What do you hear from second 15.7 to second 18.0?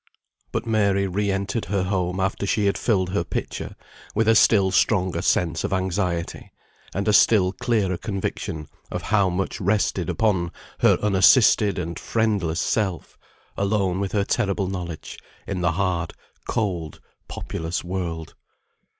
hard, cold, populous